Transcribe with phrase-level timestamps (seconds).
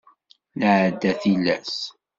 [0.59, 1.73] Nɛedda tilas.